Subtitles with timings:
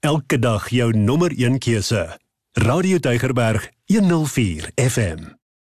[0.00, 2.18] Elke dag jou nommer 1 keuse.
[2.52, 5.24] Radio Deugerberg 104 FM.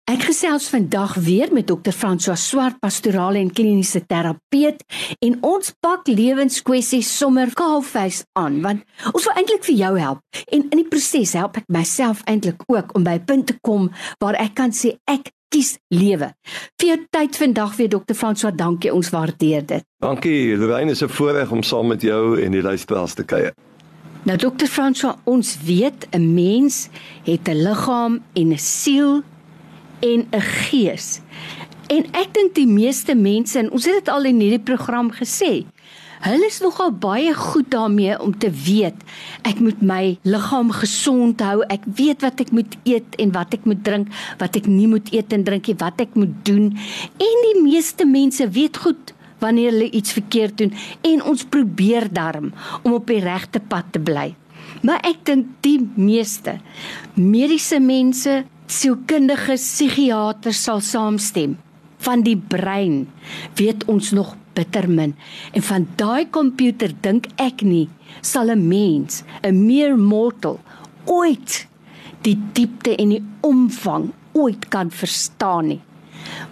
[0.03, 1.93] Ek gesels vandag weer met Dr.
[1.95, 4.83] François Swart, pastorale en kliniese terapeut
[5.23, 10.65] en ons pak lewenskwessies sommer kaalvuis aan want ons wil eintlik vir jou help en
[10.65, 13.87] in die proses help ek myself eintlik ook om by 'n punt te kom
[14.19, 16.33] waar ek kan sê ek kies lewe.
[16.75, 18.13] Vir jou tyd vandag weer Dr.
[18.13, 19.83] François, dankie, ons waardeer dit.
[20.03, 23.53] Dankie, Lorraine, is 'n voorreg om saam met jou en die luisteraars te kuier.
[24.27, 24.67] Nou Dr.
[24.67, 26.89] François, ons weet 'n mens
[27.23, 29.21] het 'n liggaam en 'n siel
[29.99, 31.21] en 'n gees.
[31.87, 35.65] En ek dink die meeste mense en ons het dit al in hierdie program gesê,
[36.19, 38.95] hulle is nogal baie goed daarmee om te weet
[39.41, 41.61] ek moet my liggaam gesond hou.
[41.67, 44.07] Ek weet wat ek moet eet en wat ek moet drink,
[44.37, 46.77] wat ek nie moet eet en drink nie, wat ek moet doen.
[47.17, 52.51] En die meeste mense weet goed wanneer hulle iets verkeerd doen en ons probeer darm
[52.83, 54.33] om op die regte pad te bly.
[54.81, 56.57] Maar ek dink die meeste
[57.15, 61.55] mediese mense sielkundige psigiaters sal saamstem.
[62.03, 63.07] Van die brein
[63.57, 65.15] weet ons nog bitter min
[65.53, 67.87] en van daai komputer dink ek nie
[68.21, 70.59] sal 'n mens, 'n mere mortal
[71.05, 71.67] ooit
[72.21, 75.81] die diepte en die omvang ooit kan verstaan nie.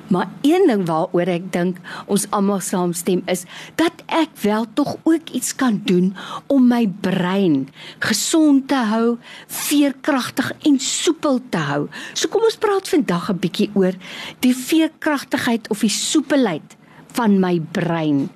[0.07, 5.29] Maar een ding waaroor ek dink ons almal saamstem is dat ek wel tog ook
[5.33, 6.13] iets kan doen
[6.47, 7.67] om my brein
[8.05, 11.87] gesond te hou, veerkragtig en soepel te hou.
[12.13, 13.93] So kom ons praat vandag 'n bietjie oor
[14.39, 16.77] die veerkragtigheid of die soepelheid
[17.13, 18.29] van my brein.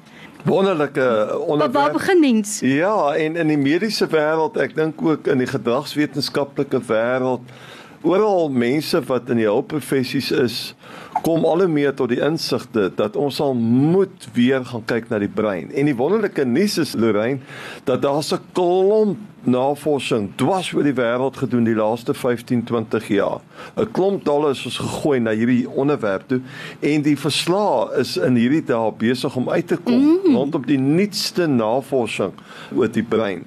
[0.43, 1.73] Wonderlike onderwerp.
[1.73, 2.59] Waar begin mens?
[2.59, 7.43] Ja, en in die mediese wêreld, ek dink ook in die gedragswetenskaplike wêreld,
[8.01, 10.59] oral mense wat in die hulpprofessies is,
[11.21, 15.19] kom al hoe meer tot die insigte dat ons sal moet weer gaan kyk na
[15.19, 15.71] die brein.
[15.71, 17.39] En die wonderlike nuus is Lorraine
[17.83, 23.39] dat daar 'n klomp navorsing dwars oor die wêreld gedoen die laaste 15, 20 jaar.
[23.75, 26.41] 'n Klomp dollars is gegooi na hierdie onderwerp toe
[26.79, 30.35] en die verslae is in hierdie dae besig om uit te kom mm.
[30.35, 32.33] rondom die nuutste navorsing
[32.75, 33.45] oor die brein.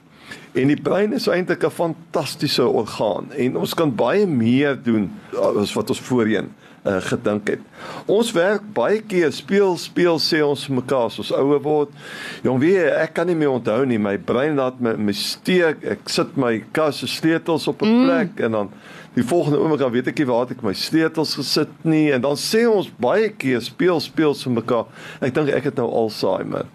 [0.53, 5.11] En die brein is eintlik 'n fantastiese orgaan en ons kan baie meer doen
[5.61, 6.53] as wat ons voorheen
[6.84, 7.60] uh, gedink het.
[8.10, 11.93] Ons werk baie keer speel speel sê ons mekaar as ons ouer word.
[12.47, 15.84] Jong wie ek kan nie meer onthou nie, my brein laat my my steek.
[15.97, 18.04] Ek sit my kas se sleutels op 'n mm.
[18.06, 18.75] plek en dan
[19.15, 22.37] die volgende oomblik dan weet ek nie waar ek my sleutels gesit nie en dan
[22.41, 24.87] sê ons baie keer speel speel vir mekaar.
[25.20, 26.66] Ek dink ek het nou Alzheimer.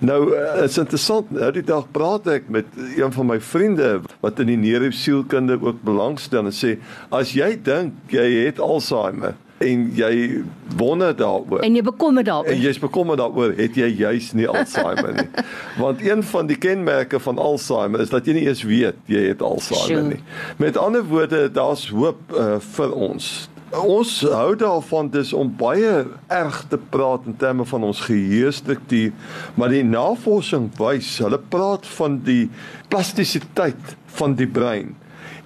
[0.00, 4.40] Nou uh, is interessant, nou die dag praat ek met een van my vriende wat
[4.40, 6.78] in die neurosielkunde ook belangstel en sê
[7.12, 10.40] as jy dink jy het Alzheimer en jy
[10.80, 12.48] wonder daaroor en jy bekommer daaroor.
[12.48, 15.28] en jy's bekommer daaroor het jy juis nie Alzheimer nie.
[15.82, 19.44] Want een van die kenmerke van Alzheimer is dat jy nie eens weet jy het
[19.44, 20.22] Alzheimer nie.
[20.56, 26.56] Met ander woorde daar's hoop uh, vir ons Ons hou daarvan dis om baie erg
[26.72, 29.12] te praat in terme van ons geheuestruktuur,
[29.54, 32.48] maar die navorsing wys, hulle praat van die
[32.90, 34.96] plastisiteit van die brein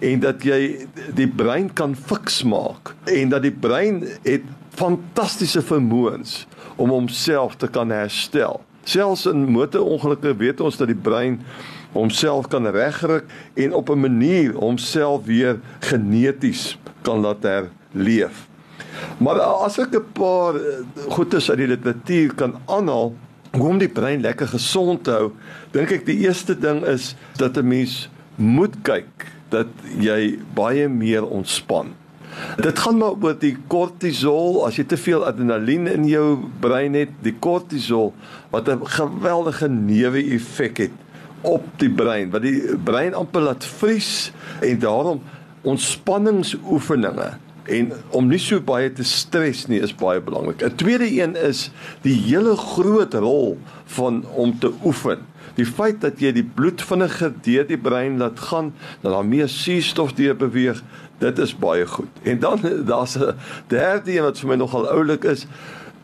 [0.00, 0.86] en dat jy
[1.16, 6.46] die brein kan fiks maak en dat die brein het fantastiese vermoëns
[6.80, 8.62] om homself te kan herstel.
[8.88, 11.42] Selfs in motorongelukke weet ons dat die brein
[11.92, 18.46] homself kan regryk en op 'n manier homself weer geneties kan laat herstel leef.
[19.18, 23.14] Maar as ek 'n paar eh, goedes uit die literatuur kan aanhaal
[23.54, 25.30] hoe om die brein lekker gesond te hou,
[25.70, 31.26] dink ek die eerste ding is dat 'n mens moet kyk dat jy baie meer
[31.26, 31.94] ontspan.
[32.58, 37.10] Dit gaan maar oor die kortisol, as jy te veel adrenalien in jou brein het,
[37.22, 38.12] die kortisol
[38.50, 40.96] wat 'n geweldige neeweffek het
[41.42, 45.22] op die brein, wat die brein amper laat vries en daarom
[45.62, 50.62] ontspanningsoefeninge en om nie so baie te stres nie is baie belangrik.
[50.62, 51.70] 'n Tweede een is
[52.02, 55.26] die hele groot rol van om te oefen.
[55.54, 59.48] Die feit dat jy die bloed vinniger deur die brein laat gaan, dat daar meer
[59.48, 60.82] suurstof deur beweeg,
[61.18, 62.10] dit is baie goed.
[62.22, 62.60] En dan
[62.90, 63.34] daar's 'n
[63.68, 65.46] derde een wat vir my nogal oulik is.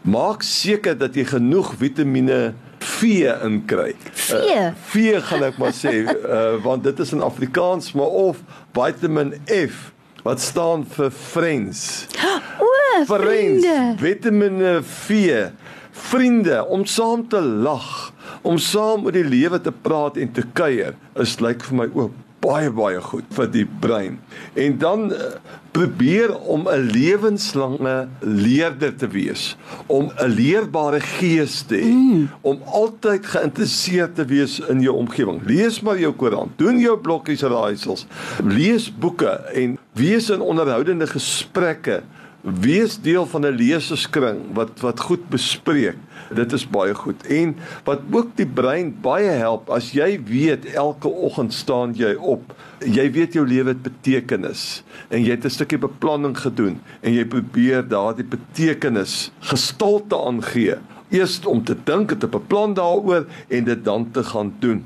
[0.03, 3.03] Maak seker dat jy genoeg Vitamiene V
[3.45, 3.95] inkry.
[4.13, 4.33] V.
[4.33, 8.41] Uh, v gaan ek maar sê, uh, want dit is in Afrikaans, maar of
[8.73, 9.93] Vitamin F
[10.27, 12.07] wat staan vir friends.
[12.61, 13.95] O, vriende.
[14.01, 15.47] Vitamine V.
[15.91, 18.13] Vriende om saam te lag,
[18.43, 22.19] om saam oor die lewe te praat en te kuier, is lyk vir my ook
[22.41, 24.19] baie baie goed vir die brein.
[24.59, 25.33] En dan uh,
[25.71, 29.57] probeer om 'n lewenslange leerder te wees,
[29.87, 32.29] om 'n leerbare gees te hê, mm.
[32.41, 35.41] om altyd geïnteresseerd te wees in jou omgewing.
[35.47, 38.07] Lees maar jou Koran, doen jou blokkies raaisels,
[38.45, 42.03] lees boeke en wees in onderhoudende gesprekke
[42.41, 45.97] wees deel van 'n leserskring wat wat goed bespreek.
[46.35, 47.27] Dit is baie goed.
[47.27, 52.55] En wat ook die brein baie help as jy weet elke oggend staan jy op.
[52.79, 57.25] Jy weet jou lewe het betekenis en jy het 'n stukkie beplanning gedoen en jy
[57.25, 60.77] probeer daardie betekenis gestalte aangee.
[61.11, 64.85] Eers om te dink en te beplan daaroor en dit dan te gaan doen.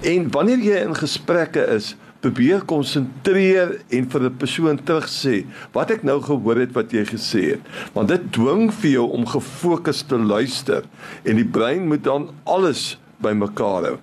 [0.00, 5.90] En wanneer jy in gesprekke is, probeer konsentreer en vir 'n persoon terug sê wat
[5.90, 7.60] ek nou gehoor het wat jy gesê het.
[7.92, 10.84] Want dit dwing vir jou om gefokus te luister
[11.24, 13.98] en die brein moet dan alles bymekaar hou.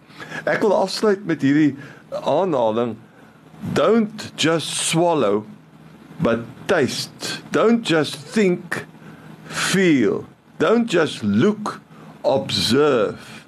[0.46, 1.76] Ek wil afsluit met hierdie
[2.24, 2.96] aanhaling.
[3.74, 5.46] Don't just swallow
[6.20, 7.42] but taste.
[7.52, 8.86] Don't just think
[9.46, 10.26] feel.
[10.60, 11.82] Don't just look
[12.24, 13.46] observe.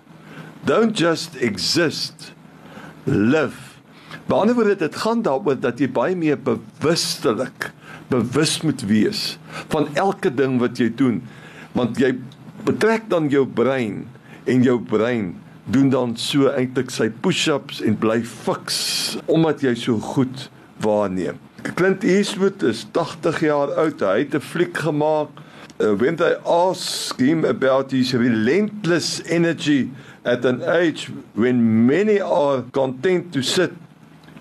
[0.65, 2.33] Don't just exist
[3.05, 3.68] live
[4.29, 7.71] By ander woorde dit gaan daaroor dat jy baie meer bewustelik
[8.11, 9.23] bewus moet wees
[9.73, 11.17] van elke ding wat jy doen
[11.73, 12.11] want jy
[12.67, 14.03] betrek dan jou brein
[14.45, 15.31] en jou brein
[15.73, 18.79] doen dan so eintlik sy push-ups en bly fiks
[19.25, 20.45] omdat jy so goed
[20.85, 21.41] waarneem.
[21.73, 24.01] Clint Eastwood is 80 jaar oud.
[24.01, 25.29] Hy het 'n fliek gemaak
[25.81, 29.89] uh, when they ask him about his relentless energy
[30.23, 33.73] at an age when many are content to sit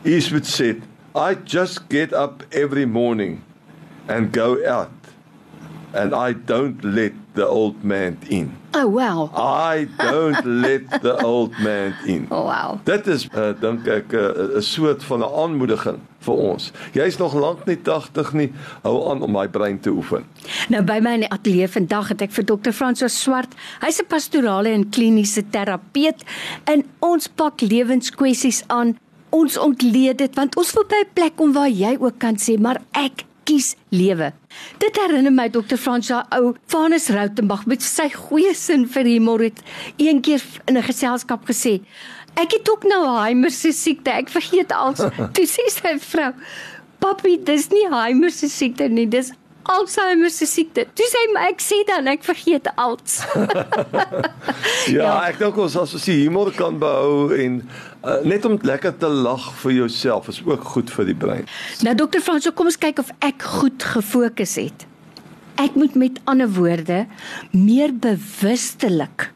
[0.05, 0.83] Eastwood said,
[1.15, 3.43] I just get up every morning
[4.07, 4.93] and go out,
[5.93, 8.57] and I don't let the old man in.
[8.75, 9.31] Oh wow.
[9.35, 12.29] I don't let the old man in.
[12.31, 12.81] Oh wow.
[12.85, 16.71] Dit is uh, dink ek eh, 'n uh, soort van 'n aanmoediging vir ons.
[16.93, 18.53] Jy's nog lank nie 80 nie.
[18.83, 20.27] Hou aan om daai brein te oefen.
[20.69, 22.73] Nou by my in die ateljee vandag het ek vir Dr.
[22.73, 23.55] Franso Swart.
[23.81, 26.23] Hy's 'n pastorale en kliniese terapeut
[26.65, 28.99] en ons pak lewenskwessies aan
[29.31, 32.59] ons ontleed dit want ons wil by 'n plek kom waar jy ook kan sê
[32.59, 34.33] maar ek kies lewe.
[34.79, 35.77] Dit herinner my Dr.
[35.77, 39.63] Fransja ou Vanus Rautenbach met sy goeie sin vir humor het
[39.97, 41.81] een keer in 'n geselskap gesê
[42.37, 45.03] ek het ook nou Alzheimer se siekte ek vergeet alles.
[45.35, 46.33] Toe sê sy vrou
[46.99, 49.33] Papi, dis nie Alzheimer se siekte nie, dis
[49.69, 50.87] Alzheimer se siekte.
[50.97, 53.21] Dis hy maar ek sê dan ek vergeet alles.
[54.97, 57.61] ja, ja, ek dink ons as ons die humor kan behou en
[58.05, 61.49] uh, net om lekker te lag vir jouself is ook goed vir die brein.
[61.87, 64.87] Nou dokter Frans, kom ons kyk of ek goed gefokus het.
[65.59, 67.07] Ek moet met ander woorde
[67.51, 69.33] meer bewustelik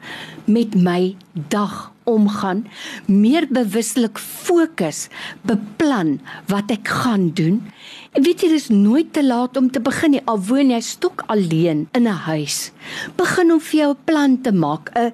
[0.46, 1.16] met my
[1.50, 2.64] dag omgaan,
[3.06, 5.06] meer bewustelik fokus,
[5.46, 6.16] beplan
[6.50, 7.60] wat ek gaan doen.
[8.12, 10.24] En weet jy, dit is nooit te laat om te begin nie.
[10.30, 12.72] Al woon jy stok alleen in 'n huis,
[13.16, 15.12] begin om vir jou 'n plan te maak, 'n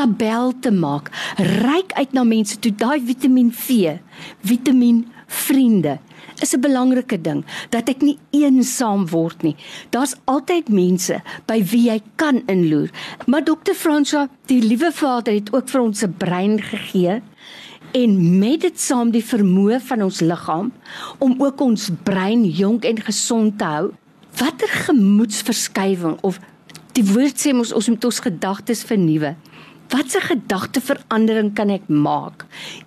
[0.00, 1.10] tabel te maak.
[1.36, 3.98] Ryk uit na mense toe daai Vitamiin V,
[4.40, 5.98] Vitamiin vriende
[6.40, 9.56] is 'n belangrike ding dat ek nie eensaam word nie.
[9.90, 12.90] Daar's altyd mense by wie jy kan inloer.
[13.26, 17.22] Maar dokter Fransja, die liewe Vader het ook vir ons 'n brein gegee
[17.92, 20.72] en met dit saam die vermoë van ons liggaam
[21.18, 23.90] om ook ons brein jonk en gesond te hou.
[24.38, 26.40] Watter gemoedsverskywing of
[26.92, 29.36] die woord sê ons ons moet ons gedagtes vernuwe.
[29.90, 32.44] Watse gedagteverandering kan ek maak?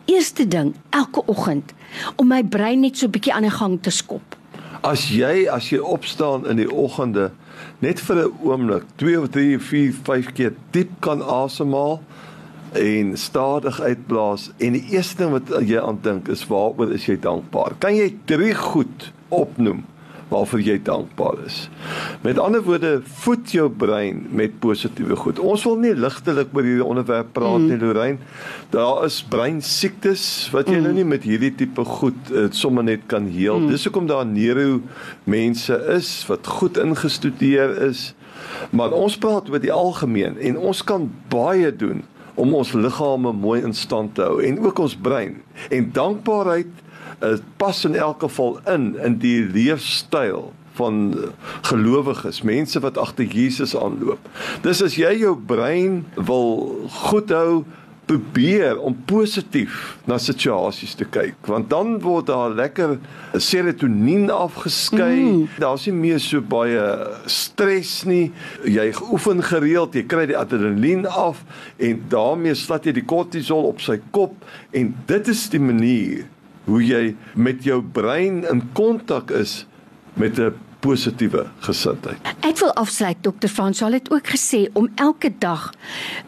[0.07, 1.73] Eerste ding, elke oggend
[2.15, 4.35] om my brein net so 'n bietjie aan die gang te skop.
[4.81, 7.31] As jy as jy opstaan in die oggende
[7.79, 11.99] net vir 'n oomblik 2 of 3 of 4 5 keer diep kan asemhaal
[12.71, 17.19] en stadig uitblaas en die eerste ding wat jy aan dink is waaroor is jy
[17.19, 17.75] dankbaar?
[17.79, 19.83] Kan jy drie goed opnoem
[20.33, 21.67] waarvoor jy dankbaar is.
[22.25, 25.39] Met ander woorde, voed jou brein met positiewe goed.
[25.39, 27.69] Ons wil nie ligtelik oor hierdie onderwerp praat mm.
[27.69, 28.31] nie, Lorraine.
[28.73, 30.87] Daar is brein siektes wat jy mm.
[30.87, 33.61] nou nie met hierdie tipe goed uh, sommer net kan heel.
[33.61, 33.73] Mm.
[33.73, 34.81] Dis hoekom daar neuro
[35.29, 38.11] mense is wat goed ingestudeer is.
[38.73, 42.03] Maar ons praat oor die algemeen en ons kan baie doen
[42.39, 45.37] om ons liggame mooi in stand te hou en ook ons brein.
[45.69, 46.82] En dankbaarheid
[47.21, 51.13] uh, pas in elk geval in in die leefstyl van
[51.61, 54.19] gelowiges, mense wat agter Jesus aanloop.
[54.65, 57.63] Dis as jy jou brein wil goed hou,
[58.05, 62.97] probeer om positief na situasies te kyk, want dan word daar lekker
[63.39, 65.21] serotonien afgeskei.
[65.21, 65.45] Mm.
[65.63, 66.83] Daar's nie meer so baie
[67.31, 68.25] stres nie.
[68.67, 71.45] Jy oefen gereeld, jy kry die adrenalien af
[71.79, 74.35] en daarmee slat jy die kortisol op sy kop
[74.75, 76.27] en dit is die manier
[76.63, 79.65] hoe jy met jou brein in kontak is
[80.13, 82.19] met 'n positiewe gesindheid.
[82.39, 83.47] Ek wil afsluit Dr.
[83.47, 85.71] Fransal het ook gesê om elke dag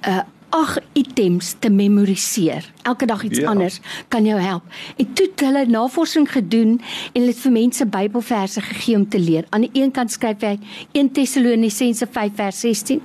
[0.02, 0.20] 'n uh,
[0.56, 2.64] ag items te memoriseer.
[2.82, 3.50] Elke dag iets ja.
[3.50, 4.64] anders kan jou help.
[4.98, 6.78] En toe het hulle navorsing gedoen
[7.14, 9.46] en hulle het vir mense Bybelverse gegee om te leer.
[9.50, 10.56] Aan die een kant skryf hy
[10.92, 13.02] 1 Tessalonisense 5 vers 16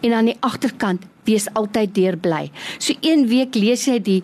[0.00, 2.50] en aan die agterkant wees altyd deurbly.
[2.78, 4.22] So een week lees jy die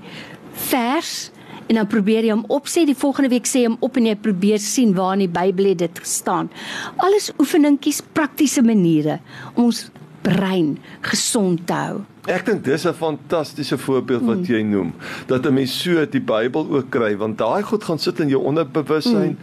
[0.70, 1.30] vers
[1.70, 4.58] en dan probeer jy hom opsê die volgende week sê hom op en jy probeer
[4.58, 6.50] sien waar in die Bybel dit staan.
[6.98, 9.20] Alles oefeningkies, praktiese maniere
[9.54, 9.86] om ons
[10.26, 10.74] brein
[11.06, 12.00] gesond te hou.
[12.28, 14.92] Ek dink dis 'n fantastiese voorbeeld wat jy noem
[15.26, 18.42] dat 'n mens so die Bybel ook kry want daai goed gaan sit in jou
[18.42, 19.36] onderbewussyn mm.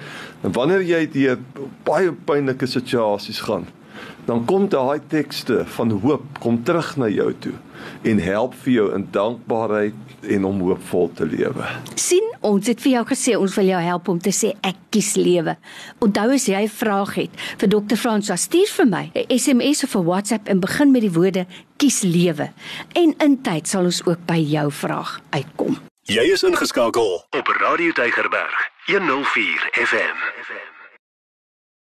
[0.43, 1.37] en wanneer jy deur
[1.83, 3.65] baie pynlike situasies gaan
[4.25, 7.53] dan kom daai tekste van hoop kom terug na jou toe
[8.01, 11.65] en help vir jou in dankbaarheid en om hoopvol te lewe.
[11.95, 15.15] sien ons het vir jou gesê ons wil jou help om te sê ek kies
[15.15, 15.57] lewe.
[15.99, 17.95] Onthou as jy 'n vraag het vir Dr.
[17.95, 21.45] Frans, stuur vir my 'n SMS of 'n WhatsApp en begin met die woorde
[21.77, 22.51] kies lewe.
[22.93, 25.77] En in tyd sal ons ook by jou vraag uitkom.
[26.03, 30.15] Jy is ingeskakel op Radio Tygerberg 104 FM.
[30.47, 30.76] FM.